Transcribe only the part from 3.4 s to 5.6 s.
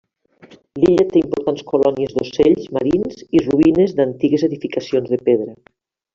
i ruïnes d'antigues edificacions de pedra.